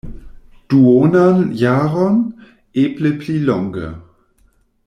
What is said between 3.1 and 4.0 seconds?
pli longe.